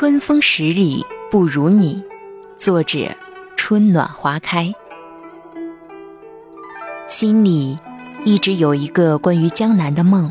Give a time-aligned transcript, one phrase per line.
[0.00, 2.00] 春风十里不如你。
[2.56, 3.08] 作者：
[3.56, 4.72] 春暖花开。
[7.08, 7.76] 心里
[8.24, 10.30] 一直有一个关于江南的梦，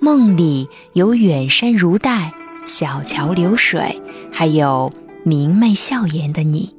[0.00, 2.34] 梦里有远山如黛、
[2.64, 4.02] 小桥流水，
[4.32, 6.74] 还有明媚笑颜的你。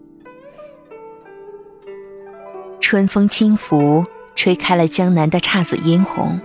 [2.81, 4.03] 春风轻拂，
[4.35, 6.37] 吹开了江南的姹紫嫣红。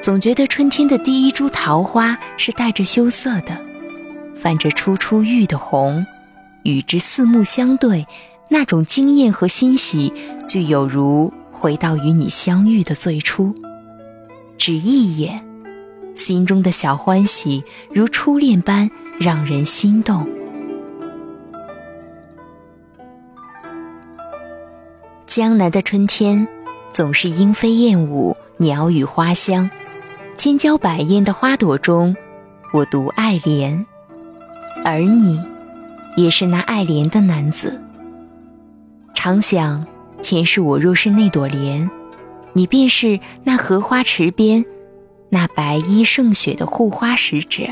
[0.00, 3.60] 总觉得春天的第一株桃花是带着羞涩的，
[4.44, 6.04] 泛着初出浴的红，
[6.64, 8.06] 与之四目相对，
[8.50, 10.12] 那种惊艳和欣喜，
[10.46, 13.54] 就有如回到与你相遇的最初。
[14.58, 15.42] 只一眼，
[16.14, 20.28] 心中的小欢喜如初恋般让人心动。
[25.26, 26.46] 江南的春天，
[26.92, 29.70] 总是莺飞燕舞，鸟语花香。
[30.36, 32.14] 千娇百艳的花朵中，
[32.74, 33.86] 我独爱莲，
[34.84, 35.42] 而你，
[36.14, 37.80] 也是那爱莲的男子。
[39.14, 39.86] 常想，
[40.20, 41.90] 前世我若是那朵莲，
[42.52, 44.62] 你便是那荷花池边，
[45.30, 47.64] 那白衣胜雪的护花使者。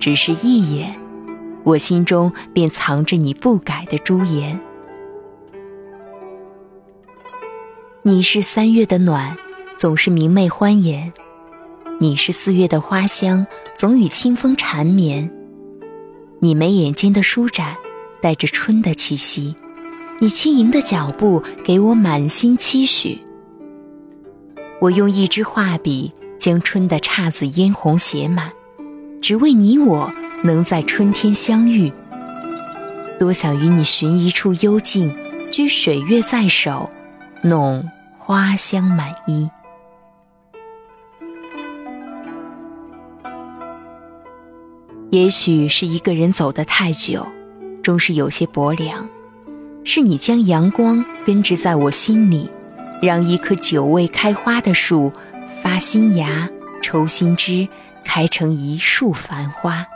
[0.00, 0.98] 只是一眼，
[1.62, 4.58] 我心中便藏着你不改的朱颜。
[8.00, 9.36] 你是三月的暖，
[9.76, 11.12] 总是明媚欢颜。
[12.00, 15.30] 你是四月的花香，总与清风缠绵。
[16.40, 17.76] 你眉眼间的舒展，
[18.20, 19.56] 带着春的气息。
[20.20, 23.20] 你轻盈的脚步，给我满心期许。
[24.80, 28.52] 我用一支画笔，将春的姹紫嫣红写满，
[29.20, 30.12] 只为你我
[30.44, 31.92] 能在春天相遇。
[33.18, 35.12] 多想与你寻一处幽静，
[35.50, 36.88] 居水月在手，
[37.42, 39.50] 弄花香满衣。
[45.10, 47.26] 也许是一个人走得太久，
[47.82, 49.08] 终是有些薄凉。
[49.82, 52.50] 是你将阳光根植在我心里，
[53.00, 55.10] 让一棵久未开花的树
[55.62, 56.46] 发新芽、
[56.82, 57.66] 抽新枝，
[58.04, 59.86] 开成一树繁花。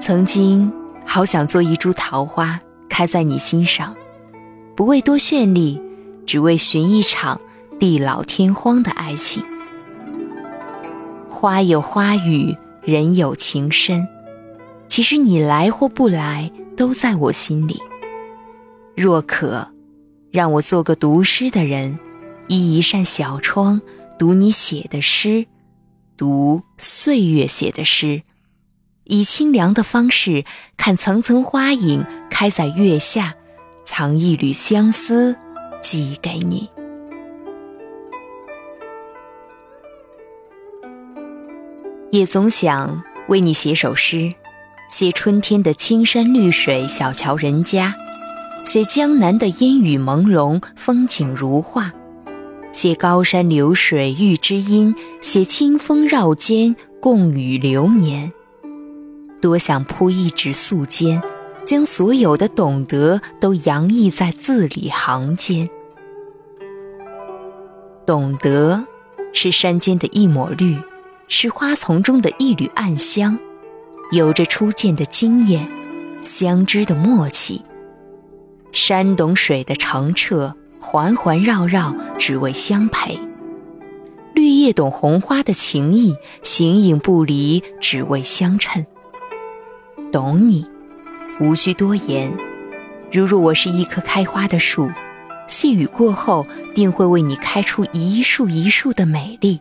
[0.00, 0.72] 曾经
[1.06, 3.94] 好想做一株桃花，开在你心上，
[4.74, 5.80] 不为多绚丽，
[6.26, 7.40] 只为寻一场
[7.78, 9.44] 地老天荒的爱情。
[11.40, 14.06] 花有花语，人有情深。
[14.88, 17.80] 其实你来或不来，都在我心里。
[18.94, 19.66] 若可，
[20.30, 21.98] 让我做个读诗的人，
[22.48, 23.80] 依一扇小窗，
[24.18, 25.46] 读你写的诗，
[26.14, 28.20] 读岁月写的诗，
[29.04, 30.44] 以清凉的方式
[30.76, 33.34] 看层层花影开在月下，
[33.86, 35.34] 藏一缕相思，
[35.80, 36.68] 寄给你。
[42.10, 44.32] 也总想为你写首诗，
[44.90, 47.94] 写春天的青山绿水、小桥人家，
[48.64, 51.92] 写江南的烟雨朦胧、风景如画，
[52.72, 58.32] 写高山流水遇知音，写清风绕肩共语流年。
[59.40, 61.22] 多想铺一纸素笺，
[61.64, 65.70] 将所有的懂得都洋溢在字里行间。
[68.04, 68.84] 懂得，
[69.32, 70.76] 是山间的一抹绿。
[71.32, 73.38] 是花丛中的一缕暗香，
[74.10, 75.66] 有着初见的惊艳，
[76.22, 77.62] 相知的默契。
[78.72, 83.16] 山懂水的澄澈，环环绕绕只为相陪。
[84.34, 88.84] 绿叶懂红花的情意，形影不离只为相衬。
[90.10, 90.66] 懂你，
[91.40, 92.32] 无需多言。
[93.12, 94.90] 如若我是一棵开花的树，
[95.46, 99.60] 细雨过后，定会为你开出一树一树的美丽。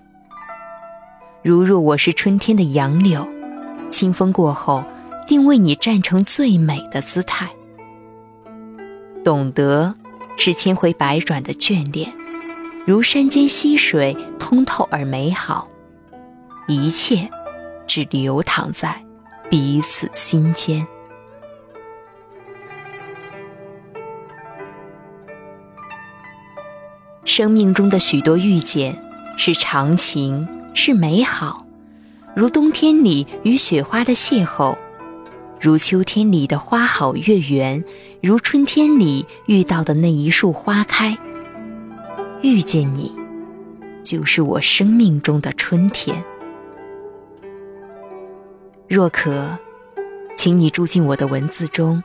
[1.41, 3.25] 如若我是春天的杨柳，
[3.89, 4.83] 清风过后，
[5.25, 7.49] 定为你站成最美的姿态。
[9.23, 9.95] 懂得，
[10.37, 12.11] 是千回百转的眷恋，
[12.85, 15.69] 如山间溪水，通透而美好。
[16.67, 17.29] 一切，
[17.87, 19.01] 只流淌在
[19.49, 20.85] 彼此心间。
[27.23, 29.01] 生命中的许多遇见，
[29.37, 30.45] 是长情。
[30.73, 31.65] 是美好，
[32.35, 34.77] 如冬天里与雪花的邂逅，
[35.59, 37.83] 如秋天里的花好月圆，
[38.21, 41.17] 如春天里遇到的那一束花开。
[42.41, 43.13] 遇见你，
[44.03, 46.23] 就是我生命中的春天。
[48.87, 49.57] 若可，
[50.37, 52.01] 请你住进我的文字中，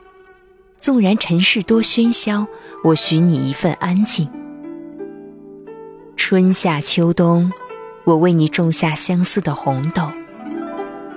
[0.81, 2.45] 纵然尘世多喧嚣，
[2.83, 4.27] 我许你一份安静。
[6.17, 7.49] 春夏秋冬。
[8.05, 10.07] 我为你种下相思的红豆，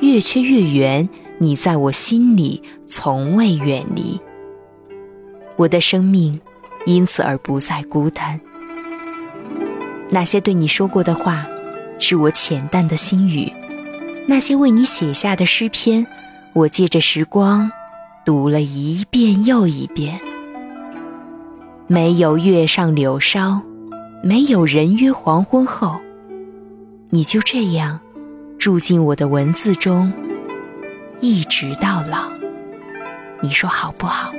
[0.01, 1.07] 月缺月圆，
[1.37, 4.19] 你在我心里从未远离。
[5.57, 6.41] 我的生命
[6.87, 8.41] 因此而不再孤单。
[10.09, 11.47] 那些对你说过的话，
[11.99, 13.53] 是我浅淡的心语；
[14.27, 16.07] 那些为你写下的诗篇，
[16.55, 17.71] 我借着时光
[18.25, 20.19] 读了一遍又一遍。
[21.87, 23.61] 没有月上柳梢，
[24.23, 26.01] 没有人约黄昏后，
[27.11, 27.99] 你就这样
[28.59, 30.13] 住进我的文字中，
[31.21, 32.29] 一直到老。
[33.41, 34.31] 你说好不好？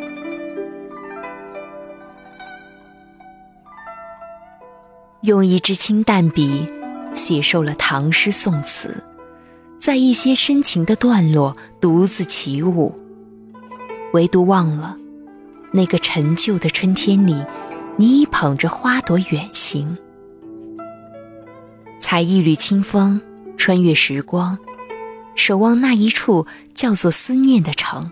[5.22, 6.68] 用一支清淡笔
[7.16, 9.04] 写受了唐诗宋词，
[9.80, 12.96] 在一些深情的段落独自起舞，
[14.14, 14.96] 唯独忘了
[15.72, 17.44] 那个陈旧的春天里，
[17.98, 19.98] 你已捧着花朵远行，
[22.12, 23.22] 采一缕清风，
[23.56, 24.58] 穿越时光，
[25.36, 28.12] 守望那一处叫做思念的城。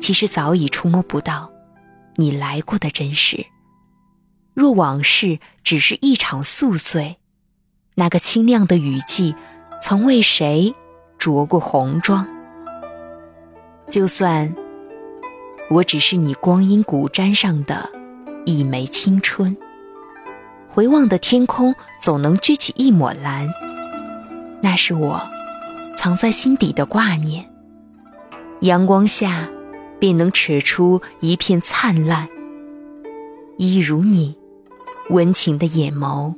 [0.00, 1.52] 其实早已触摸不到
[2.16, 3.44] 你来过的真实。
[4.54, 7.18] 若往事只是一场宿醉，
[7.96, 9.34] 那个清亮的雨季，
[9.82, 10.74] 曾为谁
[11.18, 12.26] 着过红妆？
[13.90, 14.50] 就算
[15.68, 17.90] 我只是你光阴古毡上的
[18.46, 19.54] 一枚青春，
[20.66, 23.48] 回望的天空总能掬起一抹蓝，
[24.60, 25.22] 那是我
[25.96, 27.48] 藏在心底的挂念。
[28.62, 29.48] 阳光下，
[30.00, 32.28] 便能扯出一片灿烂，
[33.56, 34.36] 一如你。
[35.10, 36.34] 温情的眼眸，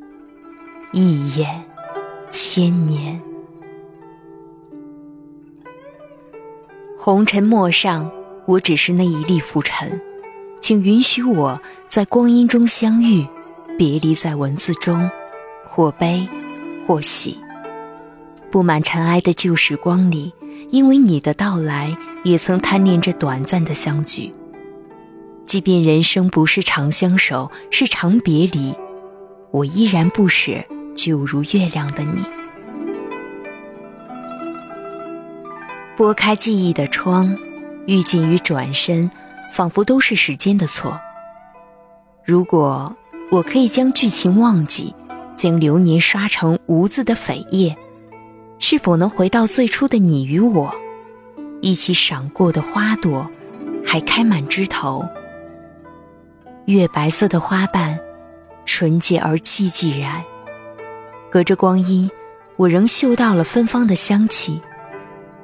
[0.93, 1.65] 一眼
[2.31, 3.19] 千年。
[6.99, 8.11] 红尘陌上，
[8.45, 9.99] 我只是那一粒浮尘，
[10.61, 11.59] 请允许我
[11.89, 13.27] 在光阴中相遇，
[13.79, 15.11] 别离在文字中，
[15.75, 16.25] 或悲
[16.87, 17.37] 或喜。
[18.49, 20.33] 布满尘埃的旧时光里，
[20.71, 24.33] 因为你的到来，也曾贪恋着短暂的相聚。
[25.47, 28.73] 即便人生不是长相守，是长别离，
[29.51, 30.53] 我依然不舍
[30.95, 32.23] 久如月亮的你。
[35.97, 37.37] 拨开记忆的窗，
[37.89, 39.11] 遇见与转身，
[39.53, 40.97] 仿佛都是时间的错。
[42.25, 42.95] 如果
[43.33, 44.95] 我可以将剧情忘记，
[45.37, 47.77] 将流年刷成无字的扉页，
[48.59, 50.75] 是否能回到最初的你与我，
[51.61, 53.31] 一起赏过的花朵，
[53.85, 55.07] 还开满枝头？
[56.67, 57.99] 月白色的花瓣，
[58.65, 60.23] 纯洁而寂寂然。
[61.31, 62.11] 隔着光阴，
[62.57, 64.61] 我仍嗅到了芬芳的香气，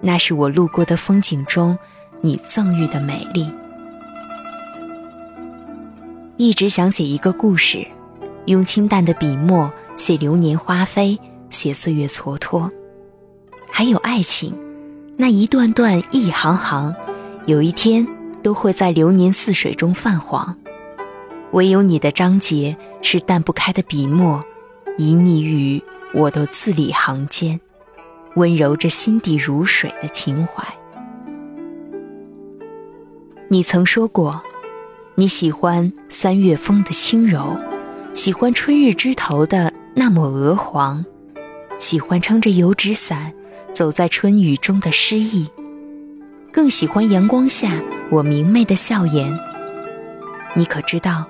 [0.01, 1.77] 那是我路过的风景中
[2.21, 3.51] 你赠予的美丽。
[6.37, 7.87] 一直想写一个故事，
[8.51, 11.17] 用清淡的笔墨写流年花飞，
[11.51, 12.69] 写岁月蹉跎，
[13.71, 14.53] 还有爱情，
[15.17, 16.93] 那一段段一行行，
[17.47, 18.05] 有一天
[18.43, 20.57] 都会在流年似水中泛黄。
[21.53, 24.45] 唯有你的章节是淡不开的笔墨，
[24.99, 25.81] 旖旎于
[26.13, 27.61] 我的字里行间，
[28.35, 30.65] 温柔着心底如水的情怀。
[33.47, 34.43] 你曾说过，
[35.15, 37.57] 你喜欢三月风的轻柔，
[38.15, 41.05] 喜欢春日枝头的那抹鹅黄，
[41.79, 43.33] 喜欢撑着油纸伞
[43.73, 45.49] 走在春雨中的诗意，
[46.53, 49.33] 更喜欢阳光下我明媚的笑颜。
[50.55, 51.25] 你可知道？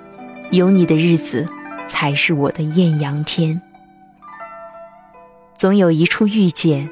[0.49, 1.47] 有你的日子，
[1.87, 3.61] 才是我的艳阳天。
[5.57, 6.89] 总有一处遇见，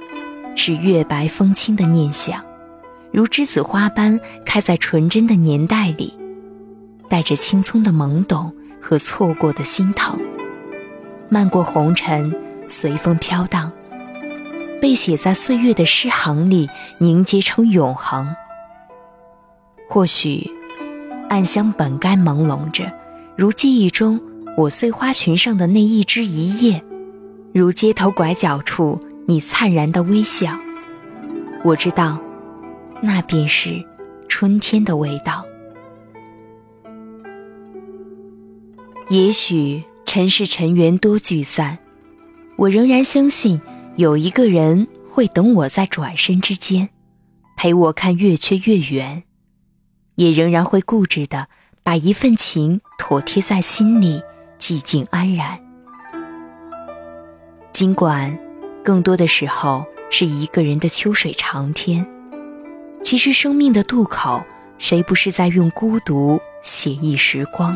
[0.55, 2.41] 是月白风轻的念想，
[3.12, 6.13] 如栀子花般开在纯真的年代里，
[7.10, 10.19] 带着青葱的懵懂和错过的心疼，
[11.29, 12.33] 漫过红尘，
[12.67, 13.71] 随风飘荡，
[14.81, 18.33] 被写在岁月的诗行里，凝结成永恒。
[19.88, 20.50] 或许，
[21.29, 22.91] 暗香本该朦胧着。
[23.36, 24.19] 如记忆中
[24.57, 26.83] 我碎花裙上的那一枝一叶，
[27.53, 30.57] 如街头拐角处你灿然的微笑，
[31.63, 32.19] 我知道，
[33.01, 33.83] 那便是
[34.27, 35.45] 春天的味道。
[39.10, 41.80] 也许尘世尘缘多聚散，
[42.58, 43.60] 我仍然相信
[43.96, 46.89] 有一个人会等我在转身之间，
[47.58, 49.24] 陪我看月缺月圆，
[50.13, 51.48] 也仍然会固执的。
[51.82, 54.22] 把一份情妥贴在心里，
[54.60, 55.60] 寂静安然。
[57.72, 58.38] 尽管
[58.84, 62.06] 更多的时候是一个人的秋水长天，
[63.01, 64.44] 其实生命的渡口，
[64.78, 67.75] 谁不是在用孤独写意时光？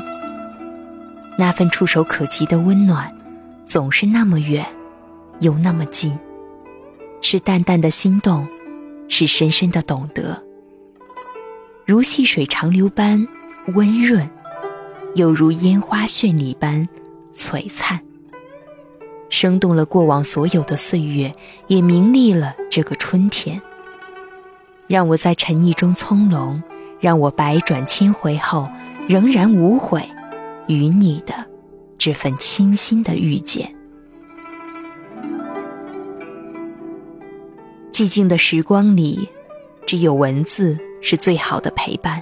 [1.37, 3.11] 那份触手可及的温暖，
[3.65, 4.65] 总是那么远，
[5.39, 6.17] 又那么近。
[7.21, 8.47] 是淡淡的心动，
[9.07, 10.43] 是深深的懂得。
[11.85, 13.27] 如细水长流般
[13.73, 14.29] 温润，
[15.15, 16.87] 又如烟花绚丽般
[17.33, 17.99] 璀璨，
[19.29, 21.31] 生动了过往所有的岁月，
[21.67, 23.61] 也明丽了这个春天。
[24.87, 26.61] 让我在沉溺中从容，
[26.99, 28.69] 让我百转千回后
[29.07, 30.07] 仍然无悔
[30.67, 31.33] 与你的
[31.97, 33.73] 这份清新的遇见。
[37.91, 39.29] 寂静的时光里，
[39.85, 42.21] 只有文字是最好的陪伴，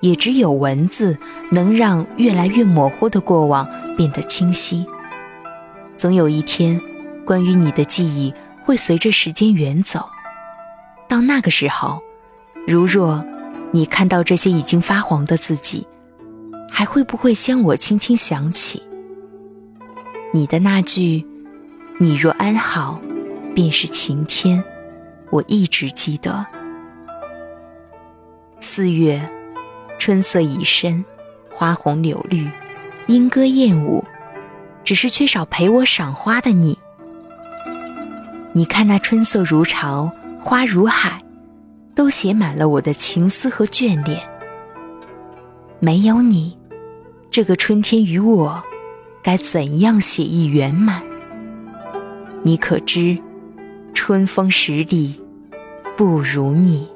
[0.00, 1.16] 也只有文字
[1.50, 3.66] 能让越来越模糊的过往
[3.96, 4.84] 变得清晰。
[5.96, 6.80] 总有一天，
[7.24, 10.06] 关于你的记忆会随着时间远走。
[11.08, 12.02] 到那个时候，
[12.66, 13.24] 如若
[13.70, 15.86] 你看到这些已经发黄的字迹，
[16.70, 18.82] 还会不会将我轻轻想起？
[20.32, 21.24] 你的那句
[21.98, 23.00] “你若安好，
[23.54, 24.62] 便是晴天”，
[25.30, 26.44] 我一直记得。
[28.60, 29.20] 四月，
[29.98, 31.04] 春色已深，
[31.50, 32.48] 花红柳绿，
[33.06, 34.04] 莺歌燕舞，
[34.84, 36.78] 只是缺少陪我赏花的你。
[38.52, 40.12] 你看那春色如潮。
[40.40, 41.20] 花如海，
[41.94, 44.18] 都写满了我的情思和眷恋。
[45.78, 46.56] 没有你，
[47.30, 48.62] 这个春天与我，
[49.22, 51.02] 该怎样写意圆满？
[52.42, 53.18] 你可知，
[53.92, 55.20] 春风十里
[55.96, 56.88] 不如你。